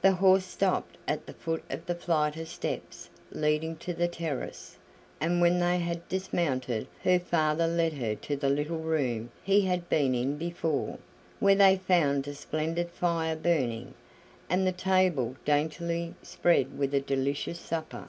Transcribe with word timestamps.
The 0.00 0.12
horse 0.12 0.44
stopped 0.44 0.96
at 1.08 1.26
the 1.26 1.32
foot 1.32 1.64
of 1.70 1.86
the 1.86 1.96
flight 1.96 2.36
of 2.36 2.46
steps 2.46 3.10
leading 3.32 3.74
to 3.78 3.92
the 3.92 4.06
terrace, 4.06 4.76
and 5.20 5.40
when 5.40 5.58
they 5.58 5.78
had 5.80 6.08
dismounted 6.08 6.86
her 7.02 7.18
father 7.18 7.66
led 7.66 7.94
her 7.94 8.14
to 8.14 8.36
the 8.36 8.48
little 8.48 8.78
room 8.78 9.32
he 9.42 9.62
had 9.62 9.88
been 9.88 10.14
in 10.14 10.36
before, 10.36 10.98
where 11.40 11.56
they 11.56 11.74
found 11.78 12.28
a 12.28 12.34
splendid 12.34 12.90
fire 12.90 13.34
burning, 13.34 13.94
and 14.48 14.64
the 14.64 14.70
table 14.70 15.34
daintily 15.44 16.14
spread 16.22 16.78
with 16.78 16.94
a 16.94 17.00
delicious 17.00 17.58
supper. 17.58 18.08